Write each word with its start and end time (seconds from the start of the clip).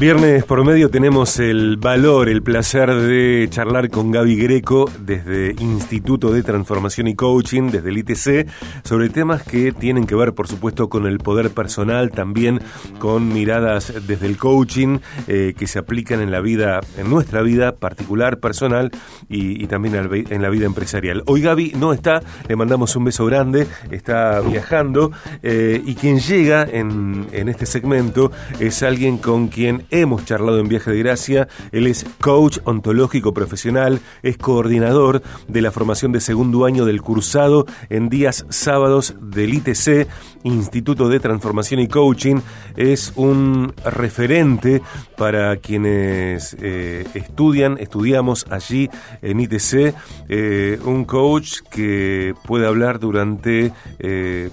Viernes 0.00 0.44
por 0.44 0.64
medio 0.64 0.90
tenemos 0.90 1.40
el 1.40 1.76
valor, 1.76 2.28
el 2.28 2.40
placer 2.40 2.94
de 2.94 3.48
charlar 3.50 3.90
con 3.90 4.12
Gaby 4.12 4.36
Greco 4.36 4.88
desde 5.00 5.56
Instituto 5.58 6.30
de 6.30 6.44
Transformación 6.44 7.08
y 7.08 7.16
Coaching, 7.16 7.72
desde 7.72 7.88
el 7.88 7.98
ITC, 7.98 8.48
sobre 8.84 9.08
temas 9.08 9.42
que 9.42 9.72
tienen 9.72 10.06
que 10.06 10.14
ver, 10.14 10.34
por 10.34 10.46
supuesto, 10.46 10.88
con 10.88 11.08
el 11.08 11.18
poder 11.18 11.50
personal, 11.50 12.12
también 12.12 12.60
con 13.00 13.32
miradas 13.32 13.92
desde 14.06 14.26
el 14.26 14.36
coaching 14.36 15.00
eh, 15.26 15.54
que 15.58 15.66
se 15.66 15.80
aplican 15.80 16.20
en 16.20 16.30
la 16.30 16.40
vida, 16.40 16.78
en 16.96 17.10
nuestra 17.10 17.42
vida 17.42 17.74
particular, 17.74 18.38
personal 18.38 18.92
y, 19.28 19.66
también 19.66 19.96
en 19.96 20.42
la 20.42 20.48
vida 20.48 20.66
empresarial. 20.66 21.24
Hoy 21.26 21.42
Gaby 21.42 21.72
no 21.76 21.92
está, 21.92 22.22
le 22.46 22.54
mandamos 22.54 22.94
un 22.94 23.02
beso 23.02 23.26
grande, 23.26 23.66
está 23.90 24.40
viajando 24.42 25.10
eh, 25.42 25.82
y 25.84 25.96
quien 25.96 26.20
llega 26.20 26.62
en, 26.62 27.26
en 27.32 27.48
este 27.48 27.66
segmento 27.66 28.30
es 28.60 28.84
alguien 28.84 29.18
con 29.18 29.48
quien 29.48 29.87
hemos 29.90 30.24
charlado 30.24 30.58
en 30.58 30.68
Viaje 30.68 30.90
de 30.90 30.98
Gracia. 30.98 31.48
Él 31.72 31.86
es 31.86 32.04
coach 32.20 32.58
ontológico 32.64 33.32
profesional, 33.32 34.00
es 34.22 34.36
coordinador 34.38 35.22
de 35.46 35.62
la 35.62 35.70
formación 35.70 36.12
de 36.12 36.20
segundo 36.20 36.64
año 36.64 36.84
del 36.84 37.02
cursado 37.02 37.66
en 37.90 38.08
días 38.08 38.46
sábados 38.48 39.14
del 39.20 39.54
ITC, 39.54 40.08
Instituto 40.44 41.08
de 41.08 41.20
Transformación 41.20 41.80
y 41.80 41.88
Coaching. 41.88 42.40
Es 42.76 43.12
un 43.16 43.72
referente 43.84 44.82
para 45.16 45.56
quienes 45.56 46.56
eh, 46.60 47.06
estudian, 47.14 47.78
estudiamos 47.78 48.46
allí 48.50 48.88
en 49.22 49.40
ITC, 49.40 49.94
eh, 50.28 50.78
un 50.84 51.04
coach 51.04 51.60
que 51.70 52.34
puede 52.44 52.66
hablar 52.66 52.98
durante 52.98 53.72
eh, 53.98 54.50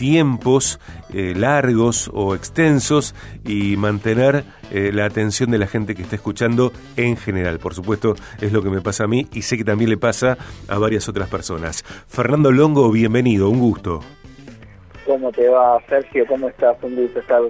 tiempos 0.00 0.80
eh, 1.12 1.34
largos 1.36 2.10
o 2.14 2.34
extensos 2.34 3.14
y 3.44 3.76
mantener 3.76 4.44
eh, 4.72 4.92
la 4.94 5.04
atención 5.04 5.50
de 5.50 5.58
la 5.58 5.66
gente 5.66 5.94
que 5.94 6.00
está 6.00 6.16
escuchando 6.16 6.72
en 6.96 7.18
general. 7.18 7.58
Por 7.58 7.74
supuesto, 7.74 8.14
es 8.40 8.50
lo 8.50 8.62
que 8.62 8.70
me 8.70 8.80
pasa 8.80 9.04
a 9.04 9.08
mí 9.08 9.28
y 9.34 9.42
sé 9.42 9.58
que 9.58 9.64
también 9.64 9.90
le 9.90 9.98
pasa 9.98 10.38
a 10.68 10.78
varias 10.78 11.06
otras 11.10 11.28
personas. 11.28 11.84
Fernando 12.08 12.50
Longo, 12.50 12.90
bienvenido, 12.90 13.50
un 13.50 13.60
gusto. 13.60 14.00
¿Cómo 15.04 15.30
te 15.32 15.46
va, 15.50 15.78
Sergio? 15.86 16.24
¿Cómo 16.26 16.48
estás? 16.48 16.78
Un 16.80 16.96
gusto 16.96 17.20
estar 17.20 17.42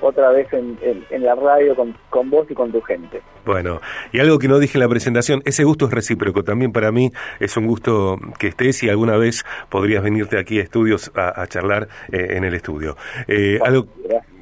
otra 0.00 0.30
vez 0.30 0.48
en, 0.52 0.78
la 1.22 1.34
radio 1.34 1.74
con, 1.74 1.94
con, 2.10 2.30
vos 2.30 2.46
y 2.50 2.54
con 2.54 2.72
tu 2.72 2.80
gente. 2.80 3.20
Bueno, 3.44 3.80
y 4.12 4.20
algo 4.20 4.38
que 4.38 4.48
no 4.48 4.58
dije 4.58 4.78
en 4.78 4.80
la 4.80 4.88
presentación, 4.88 5.42
ese 5.44 5.64
gusto 5.64 5.86
es 5.86 5.92
recíproco. 5.92 6.44
También 6.44 6.72
para 6.72 6.92
mí 6.92 7.10
es 7.40 7.56
un 7.56 7.66
gusto 7.66 8.16
que 8.38 8.48
estés 8.48 8.82
y 8.82 8.88
alguna 8.88 9.16
vez 9.16 9.44
podrías 9.68 10.02
venirte 10.02 10.38
aquí 10.38 10.58
a 10.58 10.62
estudios 10.62 11.10
a, 11.14 11.46
charlar 11.46 11.88
eh, 12.12 12.36
en 12.36 12.44
el 12.44 12.54
estudio. 12.54 12.96
Eh, 13.26 13.58
algo, 13.64 13.86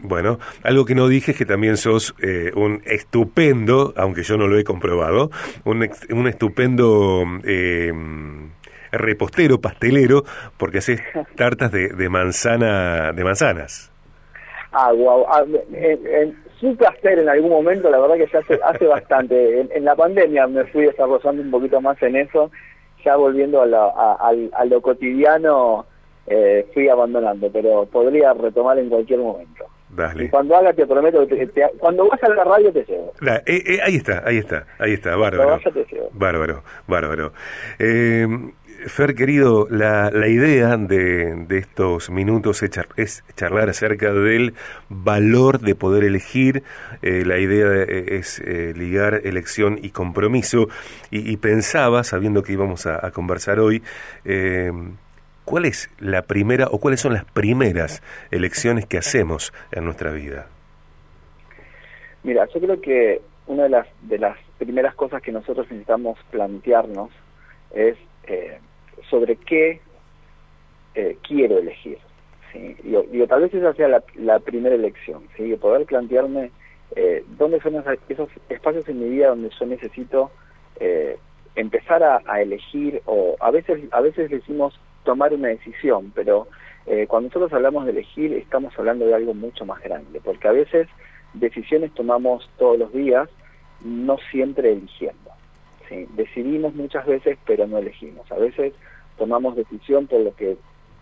bueno, 0.02 0.38
algo 0.62 0.84
que 0.84 0.94
no 0.94 1.08
dije 1.08 1.32
es 1.32 1.38
que 1.38 1.46
también 1.46 1.76
sos 1.76 2.14
eh, 2.20 2.50
un 2.54 2.82
estupendo, 2.84 3.94
aunque 3.96 4.22
yo 4.22 4.36
no 4.36 4.46
lo 4.46 4.58
he 4.58 4.64
comprobado, 4.64 5.30
un, 5.64 5.88
un 6.10 6.28
estupendo... 6.28 7.24
repostero, 8.92 9.60
pastelero, 9.60 10.24
porque 10.56 10.78
haces 10.78 11.02
tartas 11.36 11.70
de, 11.70 11.88
de 11.88 12.08
manzana, 12.08 13.12
de 13.12 13.24
manzanas. 13.24 13.92
Wow. 14.94 15.27
Ah, 15.28 15.44
en, 15.72 16.36
su 16.60 16.74
placer 16.77 17.19
en 17.19 17.28
algún 17.28 17.50
momento, 17.50 17.91
la 17.91 17.98
verdad 17.98 18.16
que 18.16 18.32
ya 18.32 18.38
hace, 18.38 18.58
hace 18.64 18.86
bastante. 18.86 19.60
En, 19.60 19.84
la 19.84 19.94
pandemia 19.94 20.46
me 20.46 20.64
fui 20.64 20.86
desarrollando 20.86 21.42
un 21.42 21.50
poquito 21.50 21.80
más 21.80 22.00
en 22.02 22.16
eso, 22.16 22.50
ya 23.04 23.16
volviendo 23.16 23.62
a, 23.62 24.64
lo 24.64 24.80
cotidiano 24.82 25.86
eh, 26.27 26.66
fui 26.72 26.88
abandonando, 26.88 27.50
pero 27.52 27.86
podría 27.86 28.32
retomar 28.32 28.78
en 28.78 28.88
cualquier 28.88 29.20
momento. 29.20 29.66
Dale. 29.88 30.24
Y 30.24 30.28
cuando 30.28 30.56
haga 30.56 30.72
te 30.72 30.84
prometo 30.84 31.27
que 31.28 31.47
te, 31.47 31.62
cuando 31.78 32.08
vas 32.08 32.22
a 32.22 32.28
la 32.30 32.44
radio 32.44 32.72
te 32.72 32.84
llevo. 32.84 33.12
Eh, 33.47 33.62
eh, 33.64 33.78
ahí 33.84 33.97
está, 33.97 34.22
ahí 34.27 34.38
está, 34.38 34.66
ahí 34.78 34.94
está, 34.94 35.14
bárbaro. 35.14 35.60
Bárbaro, 36.12 36.62
bárbaro. 36.88 37.32
Eh, 37.78 38.27
Fer, 38.86 39.14
querido, 39.14 39.66
la, 39.70 40.10
la 40.10 40.28
idea 40.28 40.76
de, 40.76 41.34
de, 41.47 41.59
estos 41.59 42.10
minutos 42.10 42.62
es, 42.62 43.25
charlar 43.34 43.69
acerca 43.69 44.12
del 44.12 44.54
valor 44.88 45.60
de 45.60 45.75
poder 45.75 46.04
elegir. 46.04 46.62
Eh, 47.03 47.25
la 47.26 47.38
idea 47.38 47.82
es 47.82 48.38
eh, 48.41 48.75
ligar 48.76 49.22
elección 49.25 49.78
y 49.82 49.91
compromiso. 49.91 50.69
Y, 51.10 51.37
pensaba, 51.38 52.04
sabiendo 52.04 52.42
que 52.42 52.53
íbamos 52.53 52.87
a, 52.87 53.10
conversar 53.10 53.60
hoy, 53.60 53.82
eh, 54.25 54.70
¿cuál 55.44 55.64
es 55.64 55.91
la 55.98 56.22
primera 56.22 56.69
o 56.70 56.78
cuáles 56.78 57.00
son 57.00 57.14
las 57.14 57.25
primeras 57.25 58.03
elecciones 58.31 58.87
que 58.87 58.98
hacemos 58.98 59.53
en 59.72 59.84
nuestra 59.84 60.12
vida? 60.12 60.47
Mira, 62.22 62.47
yo 62.54 62.60
creo 62.60 62.81
que 62.81 63.20
una 63.47 63.64
de 63.64 63.69
las, 63.70 63.87
de 64.03 64.19
las 64.19 64.37
primeras 64.58 64.94
cosas 64.94 65.22
que 65.22 65.32
nosotros 65.32 65.66
necesitamos 65.70 66.19
plantearnos 66.31 67.10
es 67.75 67.97
sobre 69.11 69.37
qué 69.37 69.81
eh, 70.94 71.19
quiero 71.27 71.59
elegir. 71.59 71.99
¿sí? 72.53 72.75
Digo, 72.83 73.27
tal 73.27 73.43
vez 73.43 73.55
esa 73.55 73.75
sea 73.75 74.03
la, 74.15 74.39
primera 74.41 74.75
elección, 74.75 75.25
¿sí? 75.37 75.55
poder 75.56 75.84
plantearme 75.87 76.50
eh, 76.94 77.25
dónde 77.37 77.61
son 77.61 77.83
esos 78.09 78.28
espacios 78.49 78.89
en 78.89 79.00
mi 79.00 79.11
vida 79.11 79.28
donde 79.28 79.50
yo 79.59 79.67
necesito 79.67 80.31
eh, 80.81 81.19
empezar 81.55 82.03
a, 82.03 82.41
elegir, 82.41 83.03
o 83.06 83.37
a 83.41 83.50
veces, 83.50 83.83
a 83.93 84.00
veces 84.00 84.31
decimos 84.31 84.78
tomar 85.05 85.33
una 85.33 85.49
decisión, 85.49 86.12
pero 86.15 86.49
cuando 87.09 87.28
nosotros 87.28 87.53
hablamos 87.53 87.84
de 87.84 87.91
elegir 87.91 88.33
estamos 88.34 88.73
hablando 88.78 89.06
de 89.06 89.15
algo 89.15 89.34
mucho 89.34 89.67
más 89.67 89.83
grande, 89.83 90.21
porque 90.23 90.47
a 90.47 90.53
veces 90.53 90.87
decisiones 91.34 91.93
tomamos 91.94 92.49
todos 92.59 92.78
los 92.78 92.93
días, 92.93 93.28
no 93.83 94.19
siempre 94.31 94.73
eligiendo. 94.73 95.31
¿sí? 95.88 96.06
Decidimos 96.15 96.75
muchas 96.75 97.06
veces, 97.06 97.38
pero 97.47 97.67
no 97.67 97.78
elegimos. 97.78 98.31
A 98.31 98.37
veces 98.37 98.73
tomamos 99.16 99.56
decisión 99.56 100.06
por 100.06 100.21
lo 100.21 100.34
que 100.34 100.56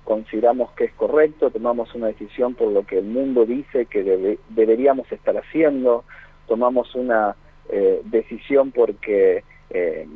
consideramos 0.05 0.71
que 0.73 0.85
es 0.85 0.93
correcto, 0.93 1.51
tomamos 1.51 1.95
una 1.95 2.09
decisión 2.09 2.55
por 2.55 2.71
lo 2.71 2.87
que 2.87 2.99
el 2.99 3.07
mundo 3.07 3.47
dice 3.47 3.87
que 3.87 4.39
deberíamos 4.51 5.11
estar 5.11 5.37
haciendo, 5.37 6.05
tomamos 6.47 6.95
una 6.95 7.35
eh, 7.71 8.03
decisión 8.05 8.71
porque 8.71 9.43
eh, 9.71 10.07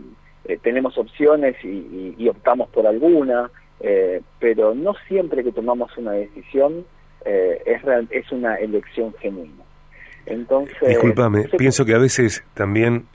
eh, 0.44 0.58
tenemos 0.62 0.98
opciones 0.98 1.56
y, 1.64 2.28
optamos 2.28 2.68
por 2.68 2.86
alguna, 2.86 3.50
pero 4.38 4.74
no 4.74 4.94
siempre 5.06 5.42
que 5.42 5.52
tomamos 5.52 5.96
una 5.96 6.12
decisión 6.12 6.84
es, 7.24 7.82
es 8.10 8.32
una 8.32 8.56
elección 8.56 9.14
genuina. 9.20 9.64
Entonces, 10.26 10.76
Disculpame, 10.86 11.44
pienso 11.56 11.86
que 11.86 11.94
a 11.94 11.98
veces 11.98 12.44
también 12.54 13.06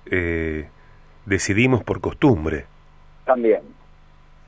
decidimos 1.26 1.84
por 1.84 2.02
costumbre. 2.02 2.66
También, 3.26 3.62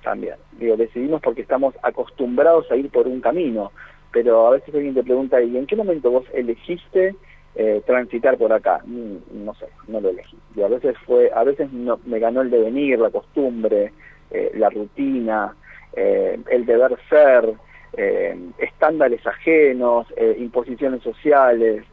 también. 0.06 0.36
Digo, 0.54 0.78
decidimos 0.78 1.22
porque 1.22 1.42
estamos 1.42 1.76
acostumbrados 1.82 2.72
a 2.72 2.78
ir 2.78 2.90
por 2.90 3.08
un 3.08 3.20
camino, 3.20 3.72
pero 4.14 4.48
a 4.48 4.52
veces 4.52 4.74
alguien 4.74 4.94
te 4.94 5.04
pregunta, 5.04 5.42
¿y 5.42 5.58
en 5.58 5.66
qué 5.66 5.76
momento 5.76 6.12
vos 6.12 6.26
elegiste 6.34 7.16
eh, 7.56 7.82
transitar 7.86 8.38
por 8.38 8.54
acá? 8.54 8.82
Mm, 8.86 9.44
no 9.44 9.54
sé, 9.56 9.66
no 9.88 10.00
lo 10.00 10.10
elegí. 10.10 10.38
Y 10.56 10.62
a 10.62 10.68
veces 10.68 10.96
fue, 11.06 11.32
a 11.36 11.44
veces 11.44 11.74
no, 11.74 12.00
me 12.06 12.20
ganó 12.20 12.42
el 12.42 12.52
devenir, 12.52 13.00
la 13.00 13.10
costumbre, 13.10 13.92
eh, 14.32 14.52
la 14.56 14.70
rutina, 14.70 15.56
eh, 15.94 16.40
el 16.50 16.66
deber 16.66 16.96
ser, 17.10 17.54
estándares 18.58 19.26
ajenos, 19.26 20.06
imposiciones 20.38 21.02
sociales, 21.02 21.86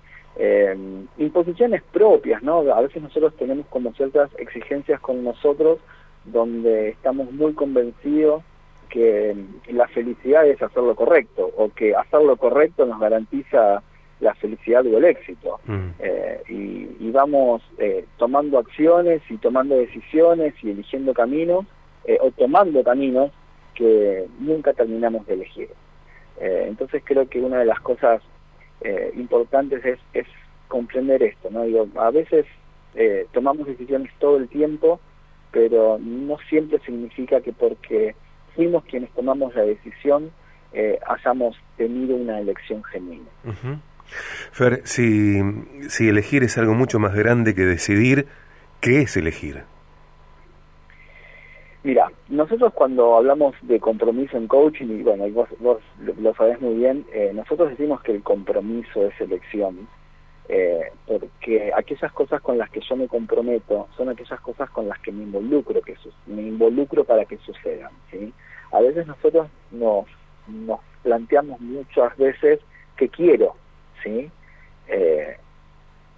imposiciones 1.16 1.80
propias, 1.92 2.42
¿no? 2.42 2.58
A 2.74 2.80
veces 2.80 3.00
nosotros 3.00 3.36
tenemos 3.36 3.66
como 3.68 3.92
ciertas 3.94 4.28
exigencias 4.36 4.98
con 4.98 5.22
nosotros 5.22 5.78
donde 6.24 6.90
estamos 6.90 7.32
muy 7.32 7.52
convencidos 7.54 8.42
que 8.88 9.34
la 9.68 9.88
felicidad 9.88 10.46
es 10.46 10.62
hacer 10.62 10.82
lo 10.82 10.94
correcto 10.94 11.50
o 11.56 11.70
que 11.70 11.96
hacer 11.96 12.20
lo 12.22 12.36
correcto 12.36 12.84
nos 12.84 13.00
garantiza 13.00 13.82
la 14.20 14.34
felicidad 14.34 14.86
o 14.86 14.98
el 14.98 15.04
éxito. 15.04 15.58
Mm. 15.66 15.88
Eh, 15.98 16.42
y, 16.48 17.10
vamos 17.10 17.62
eh, 17.76 18.06
tomando 18.16 18.58
acciones 18.58 19.20
y 19.28 19.36
tomando 19.36 19.76
decisiones 19.76 20.54
y 20.62 20.70
eligiendo 20.70 21.12
caminos 21.12 21.66
eh, 22.06 22.16
o 22.22 22.30
tomando 22.30 22.82
caminos 22.82 23.30
que 23.74 24.26
nunca 24.38 24.72
terminamos 24.72 25.26
de 25.26 25.34
elegir. 25.34 25.68
entonces 26.40 27.02
creo 27.04 27.28
que 27.28 27.40
una 27.40 27.58
de 27.58 27.66
las 27.66 27.80
cosas 27.80 28.22
importantes 29.14 29.84
es, 29.84 29.98
es 30.14 30.26
comprender 30.68 31.22
esto. 31.22 31.50
¿no? 31.50 31.64
Digo, 31.64 31.86
a 31.96 32.10
veces 32.10 32.46
tomamos 33.32 33.66
decisiones 33.66 34.10
todo 34.18 34.38
el 34.38 34.48
tiempo 34.48 35.00
pero 35.52 35.98
no 36.00 36.38
siempre 36.48 36.80
significa 36.80 37.40
que 37.40 37.52
porque 37.52 38.16
fuimos 38.56 38.84
quienes 38.84 39.10
tomamos 39.12 39.54
la 39.54 39.62
decisión 39.62 40.30
eh, 40.72 40.98
hayamos 41.06 41.56
tenido 41.76 42.16
una 42.16 42.40
elección 42.40 42.82
genuina. 42.84 43.28
Fer, 44.52 44.80
si, 44.84 45.40
si 45.88 46.08
elegir 46.08 46.42
es 46.42 46.58
algo 46.58 46.74
mucho 46.74 46.98
más 46.98 47.14
grande 47.14 47.54
que 47.54 47.62
decidir, 47.62 48.26
¿qué 48.80 49.02
es 49.02 49.16
elegir? 49.16 49.64
Mira, 51.84 52.10
nosotros 52.28 52.72
cuando 52.74 53.16
hablamos 53.16 53.54
de 53.62 53.80
compromiso 53.80 54.36
en 54.36 54.46
coaching, 54.46 54.86
y 54.86 55.02
bueno, 55.02 55.28
vos, 55.30 55.48
vos 55.58 55.78
lo 56.20 56.32
sabés 56.34 56.60
muy 56.60 56.74
bien, 56.74 57.04
eh, 57.12 57.32
nosotros 57.34 57.70
decimos 57.70 58.00
que 58.02 58.12
el 58.12 58.22
compromiso 58.22 59.06
es 59.06 59.20
elección, 59.20 59.88
eh, 60.48 60.90
porque 61.06 61.28
que 61.40 61.72
aquellas 61.74 62.12
cosas 62.12 62.40
con 62.40 62.58
las 62.58 62.70
que 62.70 62.80
yo 62.80 62.96
me 62.96 63.08
comprometo 63.08 63.88
son 63.96 64.08
aquellas 64.08 64.40
cosas 64.40 64.70
con 64.70 64.88
las 64.88 64.98
que 65.00 65.12
me 65.12 65.24
involucro, 65.24 65.80
que 65.82 65.96
me 66.26 66.42
involucro 66.42 67.04
para 67.04 67.24
que 67.24 67.38
sucedan. 67.38 67.90
¿sí? 68.10 68.32
A 68.72 68.80
veces 68.80 69.06
nosotros 69.06 69.48
nos, 69.70 70.06
nos 70.46 70.80
planteamos 71.02 71.60
muchas 71.60 72.16
veces 72.16 72.60
que 72.96 73.08
quiero, 73.08 73.56
¿sí? 74.02 74.30
Eh, 74.88 75.36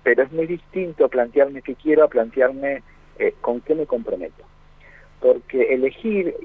pero 0.03 0.23
es 0.23 0.33
muy 0.33 0.47
distinto 0.47 1.09
plantearme 1.09 1.63
qué 1.63 1.75
quiero 1.75 2.05
a 2.05 2.09
plantearme 2.09 2.83
eh, 3.19 3.35
con 3.41 3.61
qué 3.61 3.75
me 3.75 3.87
comprometo. 3.87 4.45
Porque 5.21 5.75
elegir 5.75 6.37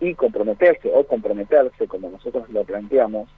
y 0.00 0.14
comprometerse 0.14 0.90
o 0.92 1.04
comprometerse, 1.06 1.88
como 1.88 2.10
nosotros 2.10 2.48
lo 2.50 2.64
planteamos, 2.64 3.28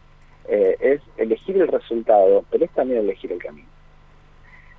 eh, 0.48 0.76
es 0.80 1.00
elegir 1.16 1.56
el 1.58 1.68
resultado, 1.68 2.44
pero 2.50 2.64
es 2.64 2.70
también 2.72 3.00
elegir 3.00 3.30
el 3.30 3.38
camino. 3.38 3.68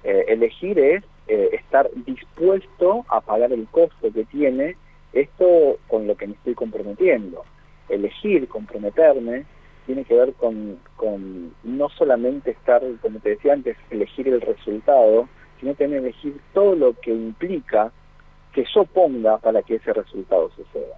Eh, 0.03 0.25
elegir 0.29 0.79
es 0.79 1.03
eh, 1.27 1.49
estar 1.53 1.89
dispuesto 2.05 3.05
a 3.09 3.21
pagar 3.21 3.51
el 3.51 3.67
costo 3.67 4.11
que 4.11 4.25
tiene 4.25 4.75
esto 5.13 5.77
con 5.87 6.07
lo 6.07 6.15
que 6.15 6.27
me 6.27 6.33
estoy 6.33 6.55
comprometiendo. 6.55 7.43
Elegir, 7.89 8.47
comprometerme, 8.47 9.45
tiene 9.85 10.05
que 10.05 10.15
ver 10.15 10.33
con, 10.33 10.79
con 10.95 11.53
no 11.63 11.89
solamente 11.89 12.51
estar, 12.51 12.81
como 13.01 13.19
te 13.19 13.29
decía 13.29 13.53
antes, 13.53 13.75
elegir 13.89 14.27
el 14.27 14.41
resultado, 14.41 15.27
sino 15.59 15.73
también 15.73 16.03
elegir 16.03 16.39
todo 16.53 16.75
lo 16.75 16.93
que 16.93 17.11
implica 17.11 17.91
que 18.53 18.65
yo 18.73 18.85
ponga 18.85 19.37
para 19.39 19.61
que 19.63 19.75
ese 19.75 19.93
resultado 19.93 20.49
suceda. 20.55 20.95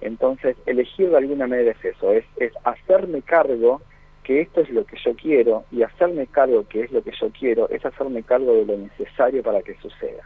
Entonces, 0.00 0.56
elegir 0.66 1.10
de 1.10 1.16
alguna 1.16 1.46
manera 1.46 1.72
es 1.72 1.84
eso, 1.84 2.12
es, 2.12 2.24
es 2.36 2.52
hacerme 2.64 3.22
cargo 3.22 3.80
que 4.28 4.42
esto 4.42 4.60
es 4.60 4.68
lo 4.68 4.84
que 4.84 4.98
yo 5.02 5.16
quiero 5.16 5.64
y 5.72 5.82
hacerme 5.82 6.26
cargo 6.26 6.68
que 6.68 6.82
es 6.82 6.92
lo 6.92 7.02
que 7.02 7.12
yo 7.18 7.30
quiero 7.30 7.66
es 7.70 7.82
hacerme 7.82 8.22
cargo 8.22 8.52
de 8.52 8.66
lo 8.66 8.76
necesario 8.76 9.42
para 9.42 9.62
que 9.62 9.74
suceda. 9.76 10.22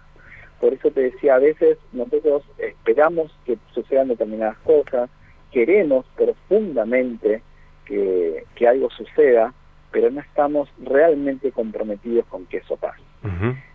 Por 0.60 0.72
eso 0.72 0.90
te 0.90 1.02
decía, 1.02 1.36
a 1.36 1.38
veces 1.38 1.78
nosotros 1.92 2.42
esperamos 2.58 3.30
que 3.46 3.58
sucedan 3.72 4.08
determinadas 4.08 4.58
cosas, 4.64 5.08
queremos 5.52 6.04
profundamente 6.16 7.42
que, 7.84 8.44
algo 8.66 8.90
suceda, 8.90 9.54
pero 9.92 10.10
no 10.10 10.20
estamos 10.20 10.68
realmente 10.82 11.52
comprometidos 11.52 12.26
con 12.26 12.46
que 12.46 12.56
eso 12.56 12.76
pase. 12.76 13.02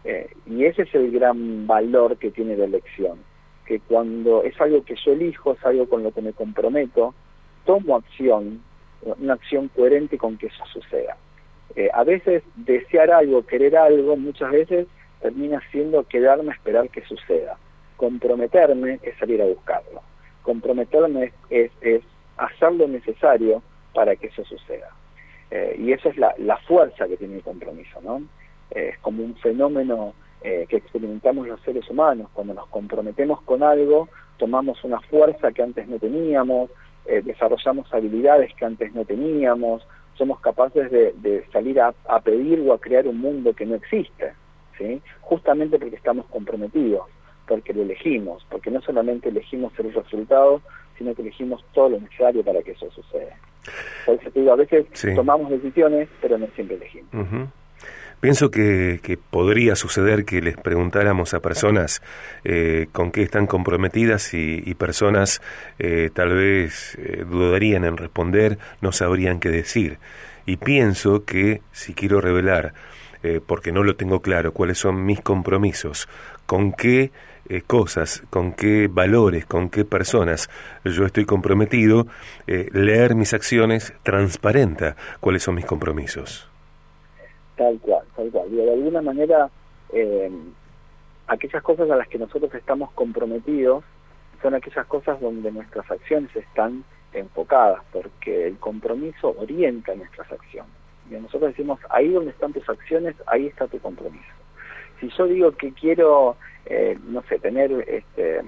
Eh, 0.03 0.29
y 0.45 0.65
ese 0.65 0.81
es 0.81 0.93
el 0.93 1.09
gran 1.09 1.67
valor 1.67 2.17
que 2.17 2.31
tiene 2.31 2.57
la 2.57 2.65
elección, 2.65 3.19
que 3.65 3.79
cuando 3.79 4.43
es 4.43 4.59
algo 4.59 4.83
que 4.83 4.95
yo 5.05 5.13
elijo, 5.13 5.53
es 5.53 5.65
algo 5.65 5.87
con 5.87 6.03
lo 6.03 6.11
que 6.11 6.21
me 6.21 6.33
comprometo, 6.33 7.13
tomo 7.65 7.95
acción 7.95 8.61
una 9.01 9.33
acción 9.33 9.69
coherente 9.69 10.17
con 10.17 10.37
que 10.37 10.47
eso 10.47 10.65
suceda. 10.71 11.17
Eh, 11.75 11.89
a 11.93 12.03
veces 12.03 12.43
desear 12.55 13.11
algo, 13.11 13.45
querer 13.45 13.75
algo, 13.77 14.15
muchas 14.15 14.51
veces 14.51 14.87
termina 15.21 15.61
siendo 15.71 16.03
quedarme 16.03 16.51
a 16.51 16.55
esperar 16.55 16.89
que 16.89 17.01
suceda. 17.03 17.57
Comprometerme 17.97 18.99
es 19.03 19.17
salir 19.17 19.41
a 19.41 19.45
buscarlo. 19.45 20.01
Comprometerme 20.43 21.33
es, 21.49 21.71
es, 21.81 22.01
hacer 22.37 22.73
lo 22.73 22.87
necesario 22.87 23.61
para 23.93 24.15
que 24.15 24.27
eso 24.27 24.43
suceda. 24.45 24.89
Eh, 25.51 25.75
y 25.79 25.91
esa 25.91 26.09
es 26.09 26.17
la, 26.17 26.33
la, 26.37 26.57
fuerza 26.57 27.07
que 27.07 27.17
tiene 27.17 27.37
el 27.37 27.43
compromiso, 27.43 28.01
¿no? 28.01 28.21
Eh, 28.71 28.91
es 28.93 28.99
como 28.99 29.23
un 29.23 29.35
fenómeno 29.37 30.13
que 30.39 30.77
experimentamos 30.77 31.45
los 31.45 31.59
seres 31.61 31.89
humanos. 31.89 32.29
Cuando 32.31 32.53
nos 32.53 32.67
comprometemos 32.67 33.41
con 33.41 33.63
algo, 33.63 34.07
tomamos 34.37 34.81
una 34.85 35.01
fuerza 35.01 35.51
que 35.51 35.61
antes 35.61 35.87
no 35.89 35.99
teníamos, 35.99 36.69
eh, 37.07 37.21
desarrollamos 37.23 37.91
habilidades 37.93 38.53
que 38.55 38.65
antes 38.65 38.93
no 38.93 39.05
teníamos, 39.05 39.85
somos 40.17 40.39
capaces 40.39 40.91
de, 40.91 41.45
salir 41.51 41.79
a, 41.79 41.93
pedir 42.21 42.59
o 42.61 42.73
a 42.73 42.79
crear 42.79 43.07
un 43.07 43.19
mundo 43.19 43.53
que 43.53 43.65
no 43.65 43.75
existe, 43.75 44.33
¿sí? 44.77 45.01
justamente 45.21 45.77
porque 45.77 45.95
estamos 45.95 46.25
comprometidos, 46.27 47.07
porque 47.47 47.73
lo 47.73 47.83
elegimos, 47.83 48.45
porque 48.49 48.71
no 48.71 48.81
solamente 48.81 49.29
elegimos 49.29 49.73
el 49.79 49.93
resultado, 49.93 50.61
sino 50.97 51.13
que 51.13 51.21
elegimos 51.21 51.63
todo 51.73 51.89
lo 51.89 51.99
necesario 51.99 52.43
para 52.43 52.61
que 52.63 52.71
eso 52.71 52.89
suceda. 52.91 53.37
Por 54.05 54.15
eso 54.15 54.31
te 54.31 54.39
digo, 54.39 54.53
a 54.53 54.55
veces 54.55 54.85
tomamos 55.15 55.49
decisiones, 55.49 56.09
pero 56.21 56.37
no 56.37 56.47
siempre 56.55 56.77
elegimos. 56.77 57.49
Pienso 58.19 58.49
que, 58.49 59.19
podría 59.29 59.75
suceder 59.75 60.25
que 60.25 60.41
les 60.41 60.57
preguntáramos 60.57 61.35
a 61.35 61.39
personas 61.39 62.01
eh, 62.43 62.87
con 62.91 63.11
qué 63.11 63.21
están 63.21 63.45
comprometidas 63.45 64.33
y, 64.33 64.73
personas 64.73 65.39
eh, 65.77 66.09
tal 66.11 66.33
vez 66.33 66.95
eh, 66.95 67.23
dudarían 67.29 67.85
en 67.85 67.95
responder, 67.95 68.57
no 68.81 68.91
sabrían 68.91 69.39
qué 69.39 69.49
decir. 69.49 69.99
Y 70.47 70.57
pienso 70.57 71.25
que 71.25 71.61
si 71.71 71.93
quiero 71.93 72.19
revelar, 72.21 72.73
porque 73.45 73.73
no 73.73 73.83
lo 73.83 73.97
tengo 73.97 74.21
claro, 74.21 74.53
cuáles 74.53 74.77
son 74.77 75.05
mis 75.05 75.19
compromisos, 75.19 76.07
con 76.45 76.71
qué 76.71 77.11
cosas, 77.65 78.23
con 78.29 78.53
qué 78.53 78.87
valores, 78.89 79.45
con 79.45 79.69
qué 79.69 79.83
personas 79.83 80.49
yo 80.85 81.05
estoy 81.05 81.25
comprometido, 81.25 82.07
leer 82.45 83.15
mis 83.15 83.33
acciones 83.33 83.91
transparenta 84.03 84.95
cuáles 85.19 85.43
son 85.43 85.55
mis 85.55 85.65
compromisos. 85.65 86.46
Tal 87.57 87.79
cual, 87.79 88.05
tal 88.15 88.31
cual. 88.31 88.51
de 88.51 88.71
alguna 88.71 89.01
manera, 89.01 89.49
eh, 89.91 90.31
aquellas 91.27 91.63
cosas 91.63 91.89
a 91.89 91.95
las 91.95 92.07
que 92.07 92.19
nosotros 92.19 92.53
estamos 92.53 92.91
comprometidos 92.91 93.83
son 94.41 94.53
aquellas 94.53 94.85
cosas 94.85 95.19
donde 95.19 95.51
nuestras 95.51 95.89
acciones 95.89 96.33
están 96.35 96.83
enfocadas, 97.13 97.81
porque 97.91 98.47
el 98.47 98.57
compromiso 98.59 99.35
orienta 99.37 99.95
nuestras 99.95 100.31
acciones. 100.31 100.71
Y 101.09 101.15
nosotros 101.15 101.51
decimos, 101.51 101.79
ahí 101.89 102.09
donde 102.09 102.31
están 102.31 102.53
tus 102.53 102.67
acciones, 102.69 103.15
ahí 103.25 103.47
está 103.47 103.67
tu 103.67 103.79
compromiso. 103.79 104.25
Si 104.99 105.09
yo 105.09 105.25
digo 105.25 105.51
que 105.53 105.71
quiero, 105.73 106.37
eh, 106.65 106.97
no 107.05 107.23
sé, 107.23 107.39
tener, 107.39 107.71
este, 107.87 108.41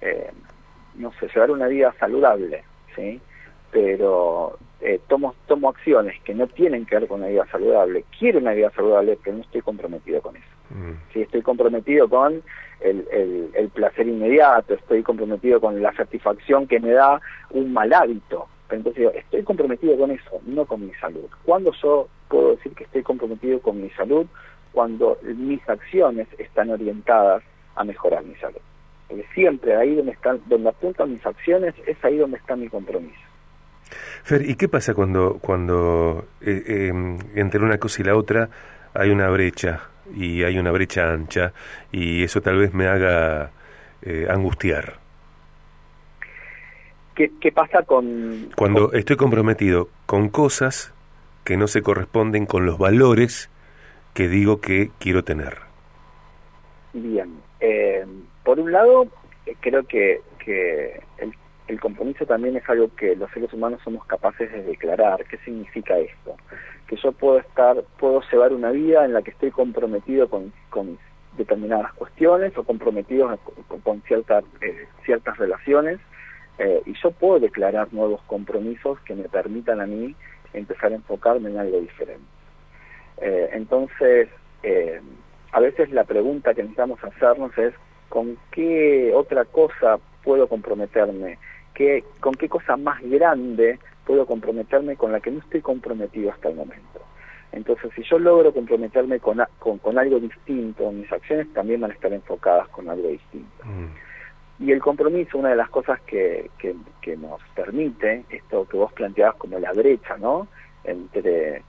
eh, 0.00 0.30
no 0.96 1.12
sé, 1.18 1.28
llevar 1.28 1.50
una 1.50 1.68
vida 1.68 1.94
saludable, 1.98 2.64
¿sí? 2.96 3.20
Pero 3.70 4.58
eh, 4.80 5.00
tomo, 5.08 5.34
tomo 5.46 5.68
acciones 5.68 6.20
que 6.22 6.34
no 6.34 6.46
tienen 6.46 6.86
que 6.86 6.96
ver 6.96 7.08
con 7.08 7.20
una 7.20 7.28
vida 7.28 7.46
saludable, 7.50 8.04
quiero 8.18 8.38
una 8.38 8.52
vida 8.52 8.70
saludable, 8.70 9.18
pero 9.22 9.36
no 9.36 9.42
estoy 9.42 9.60
comprometido 9.60 10.20
con 10.22 10.36
eso. 10.36 10.46
Mm. 10.70 11.12
Si 11.12 11.20
estoy 11.22 11.42
comprometido 11.42 12.08
con 12.08 12.42
el, 12.80 13.50
el, 13.54 13.68
placer 13.68 14.08
inmediato, 14.08 14.74
estoy 14.74 15.02
comprometido 15.02 15.60
con 15.60 15.82
la 15.82 15.92
satisfacción 15.94 16.66
que 16.66 16.80
me 16.80 16.92
da 16.92 17.20
un 17.50 17.72
mal 17.72 17.92
hábito. 17.92 18.46
Entonces 18.70 19.00
digo, 19.00 19.10
estoy 19.10 19.42
comprometido 19.42 19.98
con 19.98 20.10
eso, 20.12 20.40
no 20.46 20.64
con 20.64 20.86
mi 20.86 20.94
salud. 20.94 21.26
¿Cuándo 21.44 21.72
yo 21.82 22.08
puedo 22.28 22.56
decir 22.56 22.72
que 22.72 22.84
estoy 22.84 23.02
comprometido 23.02 23.60
con 23.60 23.82
mi 23.82 23.90
salud? 23.90 24.26
Cuando 24.72 25.18
mis 25.22 25.68
acciones 25.68 26.28
están 26.38 26.70
orientadas 26.70 27.42
a 27.74 27.84
mejorar 27.84 28.24
mi 28.24 28.36
salud. 28.36 28.60
Porque 29.08 29.26
siempre 29.34 29.74
ahí 29.74 29.96
donde 29.96 30.12
están, 30.12 30.40
donde 30.46 30.68
apuntan 30.68 31.12
mis 31.12 31.26
acciones, 31.26 31.74
es 31.86 32.02
ahí 32.04 32.16
donde 32.16 32.36
está 32.36 32.54
mi 32.54 32.68
compromiso. 32.68 33.29
Fer, 34.22 34.48
¿y 34.48 34.54
qué 34.56 34.68
pasa 34.68 34.94
cuando, 34.94 35.38
cuando 35.40 36.26
eh, 36.40 36.88
em, 36.88 37.18
entre 37.34 37.60
una 37.60 37.78
cosa 37.78 38.02
y 38.02 38.04
la 38.04 38.16
otra 38.16 38.48
hay 38.94 39.10
una 39.10 39.28
brecha 39.28 39.88
y 40.14 40.42
hay 40.42 40.58
una 40.58 40.70
brecha 40.70 41.12
ancha 41.12 41.52
y 41.92 42.24
eso 42.24 42.40
tal 42.40 42.58
vez 42.58 42.74
me 42.74 42.86
haga 42.86 43.50
eh, 44.02 44.26
angustiar? 44.28 44.98
¿Qué, 47.14 47.30
¿Qué, 47.40 47.52
pasa 47.52 47.82
con...? 47.82 48.50
Cuando 48.56 48.92
estoy 48.92 49.16
comprometido 49.16 49.88
con 50.06 50.28
cosas 50.28 50.94
que 51.44 51.56
no 51.56 51.66
se 51.66 51.82
corresponden 51.82 52.46
con 52.46 52.66
los 52.66 52.78
valores 52.78 53.50
que 54.14 54.28
digo 54.28 54.60
que 54.60 54.90
quiero 54.98 55.24
tener. 55.24 55.58
Bien. 56.92 57.40
Eh, 57.60 58.04
por 58.44 58.58
un 58.58 58.72
lado, 58.72 59.06
creo 59.60 59.84
que, 59.86 60.20
que 60.44 61.00
el 61.18 61.34
el 61.70 61.78
compromiso 61.78 62.26
también 62.26 62.56
es 62.56 62.68
algo 62.68 62.90
que 62.96 63.14
los 63.14 63.30
seres 63.30 63.52
humanos 63.52 63.80
somos 63.84 64.04
capaces 64.06 64.50
de 64.50 64.64
declarar. 64.64 65.24
¿Qué 65.26 65.38
significa 65.38 65.96
esto? 65.98 66.36
Que 66.88 66.96
yo 66.96 67.12
puedo 67.12 67.38
estar, 67.38 67.84
puedo 67.96 68.22
llevar 68.32 68.52
una 68.52 68.72
vida 68.72 69.04
en 69.04 69.12
la 69.12 69.22
que 69.22 69.30
estoy 69.30 69.52
comprometido 69.52 70.28
con, 70.28 70.52
determinadas 71.36 71.92
cuestiones 71.92 72.58
o 72.58 72.64
comprometido 72.64 73.38
con, 73.84 74.02
ciertas 74.02 74.42
eh, 74.60 74.88
ciertas 75.04 75.38
relaciones 75.38 76.00
eh, 76.58 76.82
y 76.84 76.92
yo 77.00 77.12
puedo 77.12 77.38
declarar 77.38 77.86
nuevos 77.92 78.20
compromisos 78.26 78.98
que 79.02 79.14
me 79.14 79.28
permitan 79.28 79.80
a 79.80 79.86
mí 79.86 80.16
empezar 80.52 80.90
a 80.90 80.96
enfocarme 80.96 81.50
en 81.50 81.58
algo 81.58 81.80
diferente. 81.80 82.26
Eh, 83.18 83.50
entonces, 83.52 84.28
a 85.52 85.60
veces 85.60 85.90
la 85.92 86.02
pregunta 86.02 86.52
que 86.52 86.62
necesitamos 86.62 87.02
hacernos 87.04 87.56
es 87.56 87.72
¿con 88.08 88.36
qué 88.50 89.12
otra 89.14 89.44
cosa 89.44 90.00
puedo 90.24 90.48
comprometerme? 90.48 91.38
Con 92.20 92.34
qué 92.34 92.48
cosa 92.48 92.76
más 92.76 93.00
grande 93.02 93.78
puedo 94.04 94.26
comprometerme 94.26 94.96
con 94.96 95.12
la 95.12 95.20
que 95.20 95.30
no 95.30 95.40
estoy 95.40 95.60
comprometido 95.60 96.30
hasta 96.30 96.48
el 96.48 96.56
momento. 96.56 97.00
Entonces, 97.52 97.90
si 97.96 98.02
yo 98.02 98.18
logro 98.18 98.52
comprometerme 98.52 99.18
con, 99.18 99.42
con, 99.58 99.98
algo 99.98 100.20
distinto, 100.20 100.90
mis 100.92 101.10
acciones 101.10 101.52
también 101.52 101.80
van 101.80 101.90
a 101.90 101.94
estar 101.94 102.12
enfocadas 102.12 102.68
con 102.68 102.88
algo 102.88 103.08
distinto. 103.08 103.64
Mm. 103.64 104.64
Y 104.64 104.72
el 104.72 104.80
compromiso, 104.80 105.38
una 105.38 105.50
de 105.50 105.56
las 105.56 105.70
cosas 105.70 106.00
que, 106.02 106.50
que, 106.58 107.16
nos 107.16 107.40
permite, 107.54 108.24
esto 108.30 108.68
que 108.68 108.76
vos 108.76 108.92
planteabas 108.92 109.36
como 109.36 109.58
la 109.58 109.72
brecha, 109.72 110.16
¿no? 110.18 110.48
Entre 110.84 111.62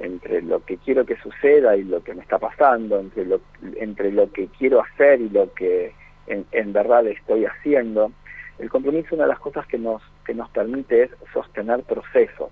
entre 0.00 0.42
lo 0.42 0.64
que 0.64 0.76
quiero 0.78 1.06
que 1.06 1.16
suceda 1.18 1.76
y 1.76 1.84
lo 1.84 2.02
que 2.02 2.14
me 2.14 2.22
está 2.22 2.38
pasando, 2.38 2.98
entre 2.98 3.24
lo, 3.26 3.40
entre 3.76 4.10
lo 4.10 4.30
que 4.32 4.48
quiero 4.48 4.82
hacer 4.82 5.20
y 5.20 5.28
lo 5.28 5.52
que 5.54 5.92
en, 6.26 6.72
verdad 6.72 7.06
estoy 7.06 7.44
haciendo. 7.44 8.12
El 8.58 8.70
compromiso, 8.70 9.14
una 9.14 9.24
de 9.24 9.30
las 9.30 9.40
cosas 9.40 9.66
que 9.66 9.78
nos, 9.78 10.02
que 10.24 10.34
nos 10.34 10.48
permite 10.50 11.04
es 11.04 11.10
sostener 11.32 11.82
procesos. 11.82 12.50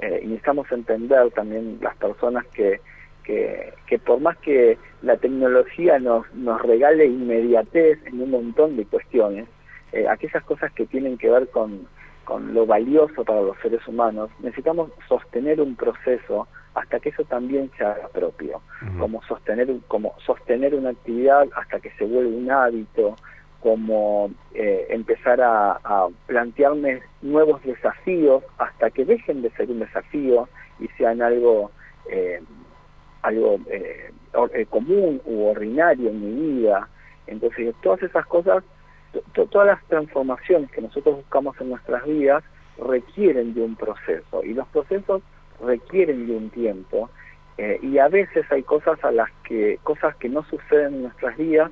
Eh, 0.00 0.20
y 0.22 0.26
necesitamos 0.26 0.70
entender 0.72 1.30
también 1.30 1.78
las 1.80 1.96
personas 1.96 2.44
que, 2.48 2.80
que, 3.24 3.72
que, 3.86 3.98
por 3.98 4.20
más 4.20 4.36
que 4.38 4.78
la 5.02 5.16
tecnología 5.16 5.98
nos, 5.98 6.32
nos 6.34 6.60
regale 6.62 7.06
inmediatez 7.06 7.98
en 8.06 8.20
un 8.20 8.30
montón 8.30 8.76
de 8.76 8.84
cuestiones, 8.84 9.48
eh, 9.92 10.06
aquellas 10.08 10.44
cosas 10.44 10.72
que 10.72 10.86
tienen 10.86 11.16
que 11.16 11.30
ver 11.30 11.48
con, 11.48 11.86
con 12.24 12.52
lo 12.52 12.66
valioso 12.66 13.24
para 13.24 13.40
los 13.40 13.56
seres 13.58 13.86
humanos, 13.86 14.30
necesitamos 14.40 14.90
sostener 15.08 15.60
un 15.60 15.76
proceso 15.76 16.46
hasta 16.74 17.00
que 17.00 17.08
eso 17.08 17.24
también 17.24 17.70
se 17.78 17.84
haga 17.84 18.08
propio, 18.08 18.60
como 18.98 19.22
sostener 19.22 19.68
como 19.88 20.14
sostener 20.26 20.74
una 20.74 20.90
actividad 20.90 21.46
hasta 21.56 21.80
que 21.80 21.90
se 21.92 22.04
vuelva 22.04 22.36
un 22.36 22.50
hábito, 22.50 23.16
como 23.60 24.30
eh, 24.54 24.86
empezar 24.90 25.40
a, 25.40 26.08
plantearme 26.26 27.02
nuevos 27.22 27.62
desafíos 27.62 28.44
hasta 28.58 28.90
que 28.90 29.04
dejen 29.04 29.42
de 29.42 29.50
ser 29.50 29.70
un 29.70 29.80
desafío 29.80 30.48
y 30.78 30.88
sean 30.98 31.22
algo 31.22 31.70
eh, 32.10 32.40
algo 33.22 33.58
eh, 33.70 34.66
común 34.70 35.20
u 35.24 35.46
ordinario 35.46 36.10
en 36.10 36.20
mi 36.20 36.60
vida. 36.60 36.88
Entonces, 37.26 37.74
todas 37.82 38.02
esas 38.02 38.24
cosas, 38.26 38.62
todas 39.50 39.66
las 39.66 39.84
transformaciones 39.86 40.70
que 40.70 40.82
nosotros 40.82 41.16
buscamos 41.16 41.60
en 41.60 41.70
nuestras 41.70 42.04
vidas 42.04 42.44
requieren 42.78 43.54
de 43.54 43.62
un 43.62 43.74
proceso 43.74 44.44
y 44.44 44.54
los 44.54 44.68
procesos 44.68 45.22
requieren 45.60 46.26
de 46.26 46.36
un 46.36 46.50
tiempo 46.50 47.08
eh, 47.58 47.78
y 47.82 47.98
a 47.98 48.08
veces 48.08 48.44
hay 48.50 48.62
cosas 48.62 49.02
a 49.02 49.10
las 49.10 49.30
que 49.44 49.78
cosas 49.82 50.14
que 50.16 50.28
no 50.28 50.44
suceden 50.44 50.94
en 50.94 51.02
nuestras 51.04 51.36
vidas 51.38 51.70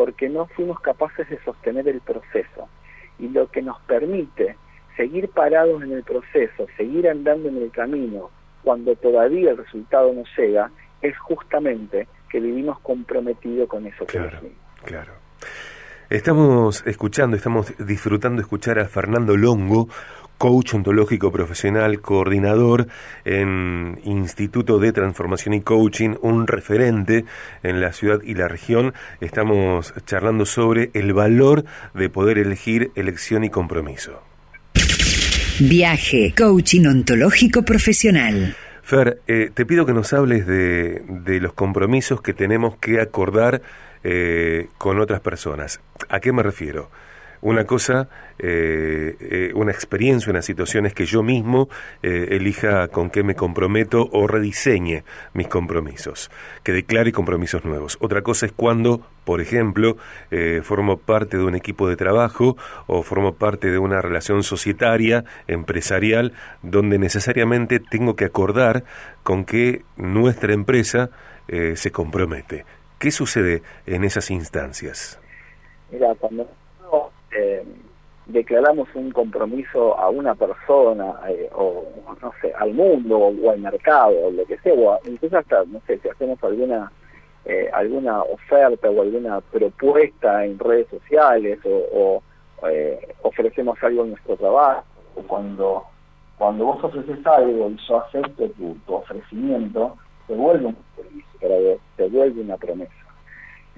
porque 0.00 0.30
no 0.30 0.46
fuimos 0.46 0.80
capaces 0.80 1.28
de 1.28 1.38
sostener 1.44 1.86
el 1.86 2.00
proceso 2.00 2.70
y 3.18 3.28
lo 3.28 3.50
que 3.50 3.60
nos 3.60 3.78
permite 3.82 4.56
seguir 4.96 5.28
parados 5.28 5.82
en 5.82 5.92
el 5.92 6.02
proceso, 6.04 6.66
seguir 6.78 7.06
andando 7.06 7.50
en 7.50 7.58
el 7.58 7.70
camino 7.70 8.30
cuando 8.62 8.96
todavía 8.96 9.50
el 9.50 9.58
resultado 9.58 10.10
no 10.14 10.22
llega 10.38 10.70
es 11.02 11.18
justamente 11.18 12.08
que 12.30 12.40
vivimos 12.40 12.80
comprometidos 12.80 13.68
con 13.68 13.84
eso 13.84 14.06
claro, 14.06 14.38
Claro. 14.86 15.12
Estamos 16.08 16.82
escuchando, 16.86 17.36
estamos 17.36 17.74
disfrutando 17.76 18.40
escuchar 18.40 18.78
a 18.78 18.86
Fernando 18.86 19.36
Longo, 19.36 19.86
coach 20.40 20.72
ontológico 20.72 21.30
profesional, 21.30 22.00
coordinador 22.00 22.86
en 23.26 24.00
Instituto 24.04 24.78
de 24.78 24.90
Transformación 24.90 25.52
y 25.52 25.60
Coaching, 25.60 26.14
un 26.22 26.46
referente 26.46 27.26
en 27.62 27.82
la 27.82 27.92
ciudad 27.92 28.20
y 28.24 28.32
la 28.32 28.48
región. 28.48 28.94
Estamos 29.20 29.92
charlando 30.06 30.46
sobre 30.46 30.92
el 30.94 31.12
valor 31.12 31.66
de 31.92 32.08
poder 32.08 32.38
elegir 32.38 32.90
elección 32.94 33.44
y 33.44 33.50
compromiso. 33.50 34.22
Viaje, 35.60 36.32
coaching 36.34 36.86
ontológico 36.86 37.62
profesional. 37.62 38.56
Fer, 38.82 39.20
eh, 39.26 39.50
te 39.52 39.66
pido 39.66 39.84
que 39.84 39.92
nos 39.92 40.14
hables 40.14 40.46
de, 40.46 41.02
los 41.38 41.52
compromisos 41.52 42.22
que 42.22 42.32
tenemos 42.32 42.78
que 42.78 43.02
acordar 43.02 43.60
eh, 44.04 44.68
con 44.78 45.00
otras 45.00 45.20
personas. 45.20 45.80
¿A 46.08 46.18
qué 46.18 46.32
me 46.32 46.42
refiero? 46.42 46.88
Una 47.42 47.64
cosa, 47.64 48.08
eh, 48.38 49.16
eh, 49.18 49.52
una 49.54 49.72
experiencia, 49.72 50.30
una 50.30 50.42
situación 50.42 50.84
es 50.84 50.92
que 50.92 51.06
yo 51.06 51.22
mismo 51.22 51.70
eh, 52.02 52.28
elija 52.32 52.88
con 52.88 53.08
qué 53.08 53.22
me 53.22 53.34
comprometo 53.34 54.10
o 54.12 54.26
rediseñe 54.26 55.04
mis 55.32 55.48
compromisos, 55.48 56.30
que 56.62 56.72
declare 56.72 57.12
compromisos 57.12 57.64
nuevos. 57.64 57.96
Otra 58.00 58.20
cosa 58.20 58.44
es 58.44 58.52
cuando, 58.52 59.00
por 59.24 59.40
ejemplo, 59.40 59.96
formo 60.62 60.98
parte 60.98 61.38
de 61.38 61.44
un 61.44 61.54
equipo 61.54 61.88
de 61.88 61.96
trabajo 61.96 62.56
o 62.86 63.02
formo 63.02 63.34
parte 63.34 63.70
de 63.70 63.78
una 63.78 64.02
relación 64.02 64.42
societaria, 64.42 65.24
empresarial, 65.46 66.32
donde 66.62 66.98
necesariamente 66.98 67.80
tengo 67.80 68.16
que 68.16 68.26
acordar 68.26 68.84
con 69.22 69.44
qué 69.44 69.82
nuestra 69.96 70.52
empresa 70.52 71.10
se 71.74 71.90
compromete. 71.90 72.64
¿Qué 72.98 73.10
sucede 73.10 73.62
en 73.86 74.04
esas 74.04 74.30
instancias? 74.30 75.18
Mira, 75.90 76.14
cuando 76.18 76.48
eh, 77.32 77.64
declaramos 78.26 78.88
un 78.94 79.10
compromiso 79.10 79.98
a 79.98 80.08
una 80.08 80.34
persona 80.34 81.14
eh, 81.28 81.48
o 81.52 81.84
no 82.22 82.32
sé 82.40 82.52
al 82.58 82.72
mundo 82.72 83.18
o, 83.18 83.50
al 83.50 83.58
mercado 83.58 84.14
o 84.26 84.30
lo 84.30 84.44
que 84.46 84.58
sea 84.58 84.74
o 84.74 84.98
incluso 85.04 85.38
hasta 85.38 85.64
no 85.64 85.80
sé 85.86 85.98
si 85.98 86.08
hacemos 86.08 86.42
alguna 86.44 86.92
eh, 87.44 87.68
alguna 87.72 88.22
oferta 88.22 88.90
o 88.90 89.02
alguna 89.02 89.40
propuesta 89.40 90.44
en 90.44 90.58
redes 90.58 90.88
sociales 90.88 91.58
o, 91.64 92.22
ofrecemos 93.22 93.82
algo 93.82 94.02
en 94.02 94.10
nuestro 94.10 94.36
trabajo 94.36 94.84
cuando 95.26 95.82
cuando 96.36 96.66
vos 96.66 96.84
ofreces 96.84 97.26
algo 97.26 97.70
y 97.70 97.78
yo 97.88 98.04
acepto 98.04 98.48
tu, 98.50 98.74
tu 98.86 98.94
ofrecimiento 98.94 99.96
se 100.26 100.34
vuelve 100.34 100.66
un 100.66 100.74
compromiso 100.74 101.80
se 101.96 102.08
vuelve 102.08 102.40
una 102.42 102.58
promesa 102.58 102.99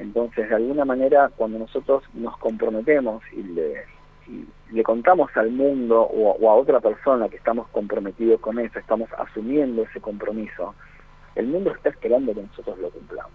entonces, 0.02 0.48
de 0.48 0.56
alguna 0.56 0.84
manera, 0.84 1.30
cuando 1.36 1.60
nosotros 1.60 2.02
nos 2.12 2.36
comprometemos 2.38 3.22
y 3.32 3.42
le, 3.44 4.82
contamos 4.82 5.30
al 5.36 5.52
mundo 5.52 6.02
o, 6.02 6.50
a 6.50 6.54
otra 6.54 6.80
persona 6.80 7.28
que 7.28 7.36
estamos 7.36 7.68
comprometidos 7.68 8.40
con 8.40 8.58
eso, 8.58 8.80
estamos 8.80 9.08
asumiendo 9.16 9.82
ese 9.84 10.00
compromiso, 10.00 10.74
el 11.36 11.46
mundo 11.46 11.70
está 11.70 11.90
esperando 11.90 12.34
que 12.34 12.42
nosotros 12.42 12.78
lo 12.80 12.90
cumplamos. 12.90 13.32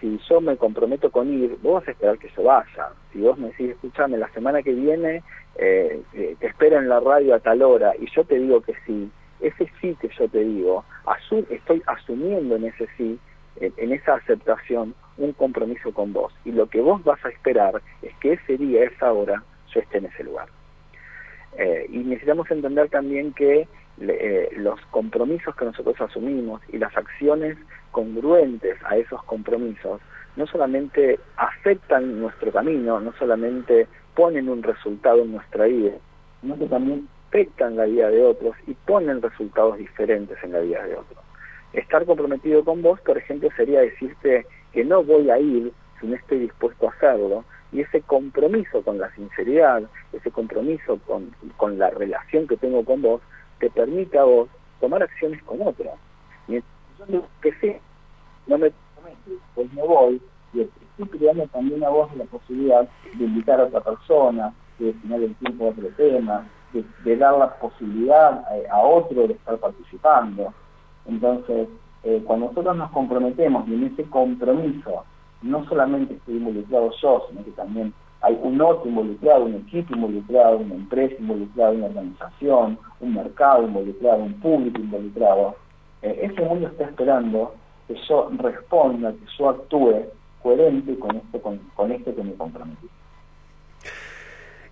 Si 0.00 0.18
yo 0.28 0.40
me 0.40 0.56
comprometo 0.56 1.10
con 1.10 1.30
ir, 1.30 1.58
vos 1.62 1.74
vas 1.74 1.88
a 1.88 1.90
esperar 1.90 2.18
que 2.18 2.30
yo 2.34 2.44
vaya. 2.44 2.88
Si 3.12 3.20
vos 3.20 3.36
me 3.38 3.48
decís, 3.48 3.70
escúchame, 3.72 4.16
la 4.16 4.32
semana 4.32 4.62
que 4.62 4.72
viene 4.72 5.22
eh, 5.56 6.02
eh, 6.14 6.36
te 6.40 6.46
espero 6.46 6.78
en 6.78 6.88
la 6.88 7.00
radio 7.00 7.34
a 7.34 7.40
tal 7.40 7.60
hora 7.62 7.92
y 7.98 8.10
yo 8.10 8.24
te 8.24 8.38
digo 8.38 8.62
que 8.62 8.74
sí, 8.86 9.10
ese 9.40 9.70
sí 9.80 9.94
que 10.00 10.08
yo 10.18 10.26
te 10.28 10.42
digo, 10.42 10.84
estoy 11.50 11.82
asumiendo 11.86 12.56
en 12.56 12.64
ese 12.64 12.88
sí, 12.96 13.18
en 13.60 13.92
esa 13.92 14.14
aceptación, 14.14 14.94
un 15.18 15.32
compromiso 15.32 15.92
con 15.92 16.12
vos. 16.12 16.32
Y 16.44 16.52
lo 16.52 16.68
que 16.68 16.80
vos 16.80 17.02
vas 17.04 17.24
a 17.24 17.28
esperar 17.28 17.80
es 18.02 18.14
que 18.16 18.34
ese 18.34 18.56
día, 18.56 18.84
esa 18.84 19.12
hora, 19.12 19.42
yo 19.72 19.80
esté 19.80 19.98
en 19.98 20.06
ese 20.06 20.24
lugar. 20.24 20.48
Eh, 21.56 21.86
y 21.90 21.98
necesitamos 21.98 22.50
entender 22.50 22.88
también 22.88 23.32
que 23.32 23.68
eh, 24.00 24.48
los 24.56 24.80
compromisos 24.90 25.54
que 25.54 25.64
nosotros 25.64 26.00
asumimos 26.00 26.60
y 26.72 26.78
las 26.78 26.96
acciones 26.96 27.56
congruentes 27.92 28.76
a 28.84 28.96
esos 28.96 29.22
compromisos 29.22 30.00
no 30.36 30.46
solamente 30.48 31.20
afectan 31.36 32.20
nuestro 32.20 32.50
camino, 32.50 32.98
no 32.98 33.12
solamente 33.12 33.86
ponen 34.16 34.48
un 34.48 34.64
resultado 34.64 35.22
en 35.22 35.32
nuestra 35.32 35.66
vida, 35.66 35.92
sino 36.40 36.58
que 36.58 36.66
también 36.66 37.08
afectan 37.28 37.76
la 37.76 37.84
vida 37.84 38.10
de 38.10 38.24
otros 38.24 38.56
y 38.66 38.74
ponen 38.74 39.22
resultados 39.22 39.78
diferentes 39.78 40.36
en 40.42 40.52
la 40.52 40.60
vida 40.60 40.82
de 40.84 40.96
otros. 40.96 41.18
Estar 41.72 42.04
comprometido 42.04 42.64
con 42.64 42.82
vos, 42.82 43.00
por 43.00 43.18
ejemplo, 43.18 43.48
sería 43.56 43.80
decirte 43.80 44.46
que 44.74 44.84
no 44.84 45.02
voy 45.02 45.30
a 45.30 45.38
ir 45.38 45.72
si 46.00 46.06
no 46.06 46.16
estoy 46.16 46.40
dispuesto 46.40 46.86
a 46.86 46.90
hacerlo, 46.90 47.44
y 47.72 47.80
ese 47.80 48.02
compromiso 48.02 48.82
con 48.82 48.98
la 48.98 49.12
sinceridad, 49.14 49.82
ese 50.12 50.30
compromiso 50.30 50.98
con, 51.06 51.34
con 51.56 51.78
la 51.78 51.90
relación 51.90 52.46
que 52.46 52.56
tengo 52.56 52.84
con 52.84 53.00
vos, 53.00 53.22
te 53.58 53.70
permite 53.70 54.18
a 54.18 54.24
vos 54.24 54.48
tomar 54.80 55.02
acciones 55.02 55.42
con 55.44 55.62
otras. 55.62 55.94
Y 56.48 56.60
yo 57.08 57.22
que 57.40 57.52
sí, 57.60 57.76
no 58.46 58.58
me 58.58 58.72
pues 59.54 59.72
me 59.72 59.82
voy, 59.82 60.20
y 60.52 60.60
estoy 60.60 61.18
creando 61.18 61.46
también 61.48 61.82
a 61.84 61.88
vos 61.88 62.14
la 62.16 62.24
posibilidad 62.24 62.88
de 63.16 63.24
invitar 63.24 63.60
a 63.60 63.64
otra 63.64 63.80
persona, 63.80 64.52
de 64.78 64.86
destinar 64.86 65.22
el 65.22 65.34
tiempo 65.36 65.66
a 65.66 65.68
otro 65.70 65.88
tema, 65.96 66.46
de, 67.04 67.16
dar 67.16 67.36
la 67.38 67.54
posibilidad 67.58 68.44
a 68.70 68.78
otro 68.78 69.26
de 69.26 69.34
estar 69.34 69.56
participando. 69.58 70.52
Entonces, 71.06 71.68
eh, 72.04 72.22
cuando 72.24 72.46
nosotros 72.46 72.76
nos 72.76 72.90
comprometemos 72.90 73.66
y 73.68 73.74
en 73.74 73.84
ese 73.84 74.04
compromiso 74.04 75.04
no 75.42 75.64
solamente 75.66 76.14
estoy 76.14 76.36
involucrado 76.36 76.90
yo, 77.00 77.26
sino 77.28 77.44
que 77.44 77.50
también 77.52 77.92
hay 78.20 78.38
un 78.42 78.60
otro 78.60 78.88
involucrado, 78.88 79.44
un 79.44 79.54
equipo 79.54 79.94
involucrado, 79.94 80.58
una 80.58 80.74
empresa 80.74 81.14
involucrada, 81.18 81.72
una 81.72 81.86
organización, 81.86 82.78
un 83.00 83.14
mercado 83.14 83.64
involucrado, 83.64 84.22
un 84.22 84.34
público 84.34 84.80
involucrado, 84.80 85.56
eh, 86.02 86.20
ese 86.22 86.42
mundo 86.42 86.68
está 86.68 86.84
esperando 86.84 87.54
que 87.86 87.94
yo 88.08 88.30
responda, 88.38 89.12
que 89.12 89.26
yo 89.38 89.48
actúe 89.50 90.04
coherente 90.42 90.98
con 90.98 91.16
esto, 91.16 91.42
con, 91.42 91.58
con 91.74 91.92
esto 91.92 92.14
que 92.14 92.22
me 92.22 92.34
comprometí. 92.34 92.88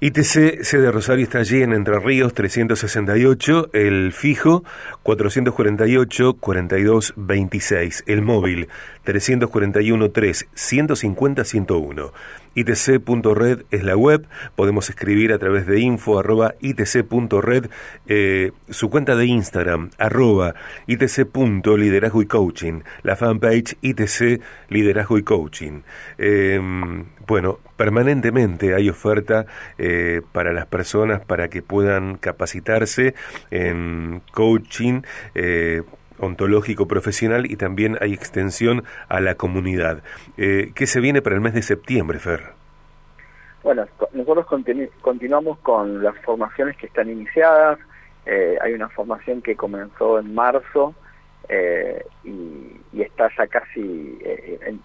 ITC 0.05 0.65
sede 0.65 0.91
Rosario 0.91 1.23
está 1.23 1.39
allí 1.39 1.63
en 1.63 1.73
Entre 1.73 1.97
Ríos 2.01 2.35
368, 2.35 3.71
el 3.73 4.13
fijo 4.13 4.65
448 5.05 6.35
42 6.41 7.13
26, 7.15 8.03
el 8.09 8.21
móvil 8.21 8.69
341 9.05 10.11
3 10.11 10.47
150 10.53 11.45
101. 11.45 12.13
itc.red 12.55 13.63
es 13.71 13.85
la 13.85 13.97
web, 13.97 14.27
podemos 14.57 14.91
escribir 14.91 15.33
a 15.33 15.39
través 15.39 15.67
de 15.67 15.81
info 15.81 16.19
arroba 16.19 16.55
itc.red, 16.61 17.67
eh, 18.07 18.53
su 18.71 18.91
cuenta 18.91 19.17
de 19.17 19.27
Instagram 19.27 19.91
arroba 19.99 20.55
itc.liderazgo 20.87 22.23
y 22.23 22.27
coaching, 22.27 22.81
la 23.03 23.17
fanpage 23.17 23.77
itc 23.81 24.41
liderazgo 24.69 25.19
y 25.19 25.23
coaching. 25.23 25.83
Em, 26.19 27.05
bueno, 27.27 27.59
permanentemente 27.77 28.75
hay 28.75 28.89
oferta 28.89 29.47
eh, 29.79 30.23
para 30.33 30.53
las 30.53 30.67
personas 30.67 31.25
para 31.25 31.49
que 31.49 31.63
puedan 31.63 32.17
capacitarse 32.17 33.15
en 33.51 34.23
coaching. 34.33 35.03
Eh, 36.23 36.27
ontológico 36.27 36.87
profesional 36.87 37.51
y 37.51 37.57
también 37.57 37.99
hay 38.01 38.15
extensión 38.15 38.85
a 39.09 39.21
la 39.21 39.35
comunidad. 39.35 40.03
Eh, 40.37 40.73
¿Qué 40.75 40.87
se 40.87 41.01
viene 41.01 41.23
para 41.23 41.35
el 41.35 41.41
mes 41.41 41.55
de 41.55 41.63
septiembre, 41.63 42.19
Fer? 42.19 42.41
Bueno, 43.63 43.87
nosotros 44.13 44.47
continuamos 45.01 45.59
con 45.59 46.03
las 46.03 46.17
formaciones 46.25 46.77
que 46.77 46.87
están 46.87 47.11
iniciadas. 47.11 47.79
Eh, 48.27 48.57
hay 48.61 48.73
una 48.73 48.89
formación 48.89 49.43
que 49.43 49.57
comenzó 49.57 50.19
en 50.19 50.35
marzo 50.35 50.95
eh, 51.49 52.05
y, 52.25 52.79
está 53.01 53.29
ya 53.37 53.47
casi 53.49 54.19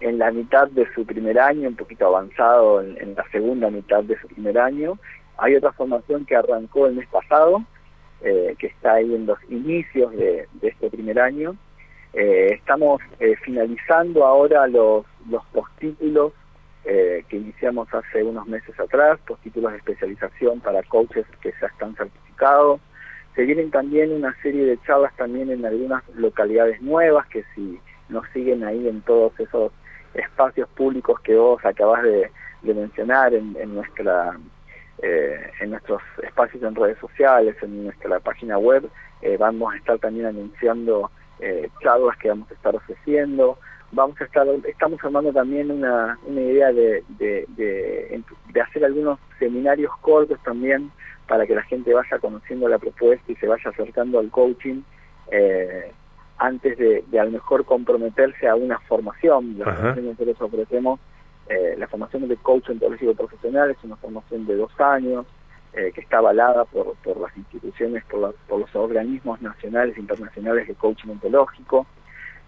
en, 0.00 0.18
la 0.18 0.30
mitad 0.32 0.66
de 0.68 0.92
su 0.92 1.06
primer 1.06 1.38
año, 1.38 1.68
un 1.68 1.76
poquito 1.76 2.06
avanzado 2.06 2.82
en, 2.82 3.14
la 3.14 3.24
segunda 3.30 3.70
mitad 3.70 4.02
de 4.02 4.18
su 4.20 4.26
primer 4.28 4.58
año. 4.58 4.98
Hay 5.38 5.54
otra 5.54 5.72
formación 5.72 6.24
que 6.24 6.34
arrancó 6.34 6.86
el 6.86 6.94
mes 6.94 7.06
pasado, 7.08 7.62
eh, 8.20 8.56
que 8.58 8.66
está 8.66 8.94
ahí 8.94 9.14
en 9.14 9.26
los 9.26 9.38
inicios 9.48 10.10
de, 10.12 10.48
este 10.60 10.90
primer 10.90 11.20
año. 11.20 11.56
Eh, 12.12 12.48
estamos 12.54 13.00
eh, 13.20 13.36
finalizando 13.44 14.24
ahora 14.26 14.66
los, 14.66 15.06
los 15.28 15.44
postítulos 15.46 16.32
que 16.84 17.36
iniciamos 17.36 17.92
hace 17.92 18.22
unos 18.22 18.46
meses 18.46 18.80
atrás, 18.80 19.18
postítulos 19.26 19.72
de 19.72 19.76
especialización 19.76 20.60
para 20.60 20.82
coaches 20.84 21.26
que 21.42 21.52
ya 21.60 21.66
están 21.66 21.94
certificados. 21.94 22.80
Se 23.36 23.42
vienen 23.42 23.70
también 23.70 24.10
una 24.10 24.34
serie 24.40 24.64
de 24.64 24.78
charlas 24.86 25.14
también 25.16 25.50
en 25.50 25.66
algunas 25.66 26.02
localidades 26.14 26.80
nuevas 26.80 27.26
que 27.26 27.44
si 27.54 27.78
nos 28.08 28.26
siguen 28.30 28.64
ahí 28.64 28.88
en 28.88 29.02
todos 29.02 29.38
esos 29.38 29.70
espacios 30.14 30.66
públicos 30.70 31.20
que 31.20 31.36
vos 31.36 31.62
acabás 31.62 32.02
de, 32.04 32.30
mencionar 32.62 33.34
en, 33.34 33.54
en 33.60 33.74
nuestra 33.74 34.38
eh, 35.02 35.50
en 35.60 35.70
nuestros 35.70 36.02
espacios 36.22 36.62
en 36.62 36.74
redes 36.74 36.98
sociales, 36.98 37.56
en 37.62 37.84
nuestra 37.84 38.18
página 38.20 38.58
web, 38.58 38.88
eh, 39.22 39.36
vamos 39.38 39.72
a 39.72 39.76
estar 39.76 39.98
también 39.98 40.26
anunciando 40.26 41.10
eh, 41.40 41.68
charlas 41.82 42.16
que 42.18 42.28
vamos 42.28 42.50
a 42.50 42.54
estar 42.54 42.74
ofreciendo. 42.74 43.58
Vamos 43.90 44.20
a 44.20 44.24
estar, 44.24 44.46
estamos 44.66 45.02
armando 45.02 45.32
también 45.32 45.70
una, 45.70 46.18
una 46.26 46.40
idea 46.40 46.72
de, 46.72 47.02
de, 47.16 47.46
de, 47.56 48.60
hacer 48.60 48.84
algunos 48.84 49.18
seminarios 49.38 49.90
cortos 50.02 50.38
también 50.42 50.90
para 51.26 51.46
que 51.46 51.54
la 51.54 51.62
gente 51.62 51.94
vaya 51.94 52.18
conociendo 52.18 52.68
la 52.68 52.78
propuesta 52.78 53.32
y 53.32 53.36
se 53.36 53.46
vaya 53.46 53.70
acercando 53.70 54.18
al 54.18 54.30
coaching 54.30 54.82
eh, 55.30 55.90
antes 56.36 56.76
de, 56.76 57.02
de 57.06 57.20
a 57.20 57.24
lo 57.24 57.30
mejor 57.30 57.64
comprometerse 57.64 58.46
a 58.46 58.56
una 58.56 58.78
formación. 58.80 59.58
La 59.58 59.64
formación 59.64 59.94
que 60.16 60.24
nosotros 60.24 60.42
ofrecemos 60.42 61.00
eh, 61.48 61.76
la 61.78 61.88
formación 61.88 62.28
de 62.28 62.36
coach 62.36 62.68
ontológico 62.68 63.14
profesional 63.14 63.70
es 63.70 63.78
una 63.82 63.96
formación 63.96 64.46
de 64.46 64.56
dos 64.56 64.70
años 64.78 65.24
eh, 65.72 65.92
que 65.94 66.02
está 66.02 66.18
avalada 66.18 66.66
por, 66.66 66.94
por 66.96 67.18
las 67.18 67.34
instituciones, 67.38 68.04
por, 68.04 68.34
por, 68.46 68.60
los 68.60 68.76
organismos 68.76 69.40
nacionales 69.40 69.96
e 69.96 70.00
internacionales 70.00 70.68
de 70.68 70.74
coaching 70.74 71.08
ontológico. 71.08 71.86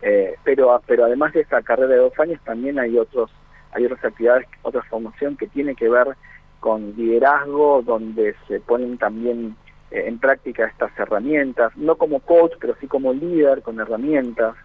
Eh, 0.03 0.35
pero, 0.45 0.81
pero 0.87 1.07
además 1.07 1.33
de 1.33 1.41
esa 1.41 1.63
carrera 1.63 1.95
de 1.95 1.97
dos 1.97 2.19
años 2.19 2.41
también 2.45 2.79
hay 2.79 2.99
otros 2.99 3.31
hay 3.73 3.85
otras 3.85 4.05
actividades, 4.05 4.49
otra 4.63 4.83
formación 4.83 5.37
que 5.37 5.47
tiene 5.47 5.77
que 5.77 5.89
ver 5.89 6.17
con 6.59 6.95
liderazgo, 6.97 7.83
donde 7.83 8.35
se 8.49 8.59
ponen 8.59 8.99
también 8.99 9.57
en 9.93 10.19
práctica 10.19 10.67
estas 10.67 10.91
herramientas, 10.99 11.75
no 11.77 11.97
como 11.97 12.19
coach, 12.19 12.53
pero 12.61 12.75
sí 12.81 12.89
como 12.89 13.13
líder, 13.13 13.63
con 13.63 13.79
herramientas. 13.79 14.57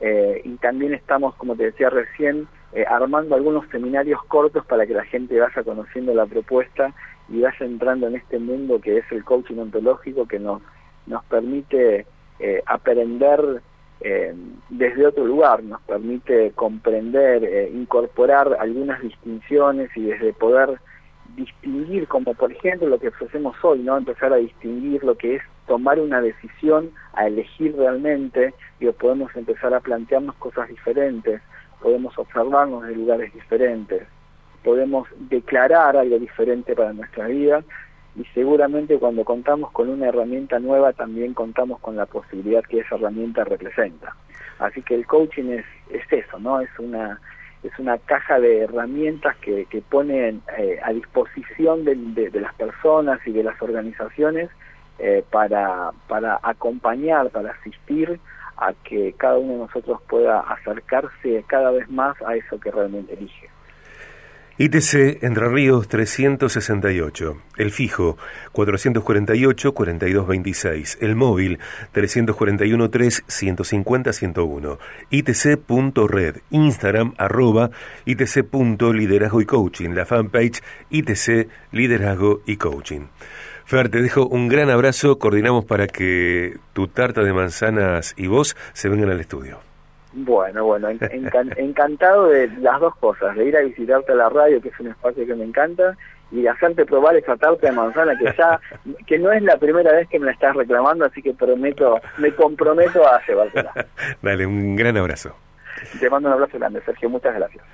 y 0.00 0.56
también 0.56 0.94
estamos, 0.94 1.34
como 1.34 1.54
te 1.54 1.64
decía 1.64 1.90
recién, 1.90 2.48
eh, 2.76 2.84
armando 2.86 3.34
algunos 3.34 3.66
seminarios 3.70 4.22
cortos 4.24 4.62
para 4.66 4.86
que 4.86 4.92
la 4.92 5.06
gente 5.06 5.40
vaya 5.40 5.62
conociendo 5.64 6.12
la 6.12 6.26
propuesta 6.26 6.92
y 7.26 7.40
vaya 7.40 7.64
entrando 7.64 8.06
en 8.06 8.16
este 8.16 8.38
mundo 8.38 8.82
que 8.82 8.98
es 8.98 9.12
el 9.12 9.24
coaching 9.24 9.56
ontológico 9.56 10.28
que 10.28 10.38
nos, 10.38 10.60
nos 11.06 11.24
permite 11.24 12.04
eh, 12.38 12.62
aprender 12.66 13.62
eh, 14.02 14.34
desde 14.68 15.06
otro 15.06 15.24
lugar, 15.24 15.62
nos 15.62 15.80
permite 15.84 16.50
comprender, 16.50 17.70
incorporar 17.72 18.54
algunas 18.60 19.00
distinciones 19.00 19.88
y 19.96 20.02
desde 20.02 20.34
poder 20.34 20.78
distinguir, 21.34 22.06
como 22.06 22.34
por 22.34 22.52
ejemplo 22.52 22.88
lo 22.88 22.98
que 22.98 23.08
ofrecemos 23.08 23.56
hoy, 23.64 23.78
¿no? 23.78 23.96
Empezar 23.96 24.34
a 24.34 24.36
distinguir 24.36 25.02
lo 25.02 25.14
que 25.14 25.36
es 25.36 25.42
tomar 25.66 25.98
una 25.98 26.20
decisión, 26.20 26.90
a 27.14 27.26
elegir 27.26 27.74
realmente, 27.74 28.52
y 28.80 28.86
podemos 28.88 29.34
empezar 29.34 29.72
a 29.72 29.80
plantearnos 29.80 30.34
cosas 30.34 30.68
diferentes, 30.68 31.40
podemos 31.80 32.16
observarnos 32.18 32.84
en 32.84 32.94
lugares 32.94 33.32
diferentes, 33.32 34.02
podemos 34.64 35.08
declarar 35.30 35.96
algo 35.96 36.18
diferente 36.18 36.74
para 36.74 36.92
nuestra 36.92 37.26
vida 37.26 37.62
y 38.16 38.24
seguramente 38.34 38.98
cuando 38.98 39.24
contamos 39.24 39.70
con 39.72 39.90
una 39.90 40.08
herramienta 40.08 40.58
nueva 40.58 40.92
también 40.92 41.34
contamos 41.34 41.78
con 41.80 41.96
la 41.96 42.06
posibilidad 42.06 42.64
que 42.64 42.80
esa 42.80 42.96
herramienta 42.96 43.44
representa. 43.44 44.16
Así 44.58 44.82
que 44.82 44.94
el 44.94 45.06
coaching 45.06 45.50
es, 45.50 45.66
es 45.90 46.10
eso, 46.10 46.38
¿no? 46.38 46.60
Es 46.60 46.70
una 46.78 47.20
es 47.62 47.78
una 47.78 47.98
caja 47.98 48.38
de 48.38 48.60
herramientas 48.60 49.36
que, 49.38 49.66
que 49.66 49.80
pone 49.82 50.40
eh, 50.58 50.78
a 50.82 50.92
disposición 50.92 51.84
de, 51.84 51.96
de, 51.96 52.40
las 52.40 52.54
personas 52.54 53.18
y 53.26 53.32
de 53.32 53.42
las 53.42 53.60
organizaciones 53.60 54.50
eh, 54.98 55.24
para, 55.30 55.90
para 56.06 56.38
acompañar, 56.42 57.30
para 57.30 57.50
asistir 57.50 58.20
a 58.56 58.72
que 58.72 59.14
cada 59.16 59.38
uno 59.38 59.52
de 59.52 59.58
nosotros 59.58 60.00
pueda 60.08 60.40
acercarse 60.40 61.44
cada 61.46 61.70
vez 61.70 61.88
más 61.90 62.16
a 62.22 62.36
eso 62.36 62.58
que 62.58 62.70
realmente 62.70 63.14
elige. 63.14 63.50
ITC 64.58 65.22
Entre 65.22 65.48
Ríos 65.50 65.86
368, 65.86 67.36
el 67.58 67.70
fijo 67.70 68.16
448-4226, 68.54 70.96
el 71.02 71.14
móvil 71.14 71.58
341-3-150-101, 71.92 74.78
ITC.red, 75.10 76.36
Instagram 76.48 77.12
arroba 77.18 77.70
ITC.liderazgo 78.06 79.42
y 79.42 79.44
coaching, 79.44 79.90
la 79.90 80.06
fanpage 80.06 80.62
ITC 80.88 81.50
Liderazgo 81.72 82.40
y 82.46 82.56
Coaching. 82.56 83.08
Fer, 83.66 83.88
te 83.88 84.00
dejo 84.00 84.28
un 84.28 84.46
gran 84.46 84.70
abrazo. 84.70 85.18
Coordinamos 85.18 85.64
para 85.64 85.88
que 85.88 86.54
tu 86.72 86.86
tarta 86.86 87.24
de 87.24 87.32
manzanas 87.32 88.14
y 88.16 88.28
vos 88.28 88.56
se 88.72 88.88
vengan 88.88 89.10
al 89.10 89.18
estudio. 89.18 89.58
Bueno, 90.12 90.64
bueno, 90.64 90.88
encantado 91.56 92.28
de 92.28 92.46
las 92.60 92.78
dos 92.78 92.94
cosas, 92.94 93.34
de 93.34 93.44
ir 93.44 93.56
a 93.56 93.62
visitarte 93.62 94.12
a 94.12 94.14
la 94.14 94.28
radio, 94.28 94.62
que 94.62 94.68
es 94.68 94.78
un 94.78 94.86
espacio 94.86 95.26
que 95.26 95.34
me 95.34 95.42
encanta, 95.42 95.96
y 96.30 96.42
de 96.42 96.48
hacerte 96.48 96.86
probar 96.86 97.16
esa 97.16 97.36
tarta 97.36 97.66
de 97.66 97.72
manzana 97.72 98.16
que 98.16 98.32
ya, 98.38 98.60
que 99.06 99.18
no 99.18 99.32
es 99.32 99.42
la 99.42 99.56
primera 99.56 99.90
vez 99.90 100.08
que 100.08 100.20
me 100.20 100.26
la 100.26 100.32
estás 100.32 100.54
reclamando, 100.54 101.04
así 101.04 101.20
que 101.20 101.34
prometo, 101.34 102.00
me 102.18 102.32
comprometo 102.36 103.04
a 103.04 103.20
llevártela. 103.26 103.72
Dale, 104.22 104.46
un 104.46 104.76
gran 104.76 104.96
abrazo. 104.96 105.34
Te 105.98 106.08
mando 106.08 106.28
un 106.28 106.34
abrazo 106.34 106.56
grande, 106.56 106.80
Sergio, 106.82 107.10
muchas 107.10 107.34
gracias. 107.34 107.64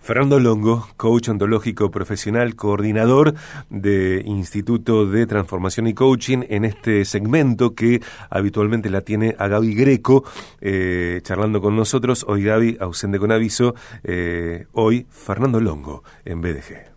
Fernando 0.00 0.40
Longo, 0.40 0.88
coach 0.96 1.28
ontológico 1.28 1.90
profesional, 1.90 2.56
coordinador 2.56 3.34
de 3.68 4.22
Instituto 4.24 5.06
de 5.06 5.26
Transformación 5.26 5.86
y 5.86 5.94
Coaching 5.94 6.44
en 6.48 6.64
este 6.64 7.04
segmento 7.04 7.74
que 7.74 8.00
habitualmente 8.30 8.90
la 8.90 9.02
tiene 9.02 9.34
a 9.38 9.48
Gaby 9.48 9.74
Greco 9.74 10.24
eh, 10.60 11.20
charlando 11.22 11.60
con 11.60 11.76
nosotros. 11.76 12.24
Hoy 12.28 12.44
Gaby, 12.44 12.78
ausente 12.80 13.18
con 13.18 13.32
aviso, 13.32 13.74
eh, 14.02 14.66
hoy 14.72 15.06
Fernando 15.10 15.60
Longo 15.60 16.02
en 16.24 16.40
BDG. 16.40 16.87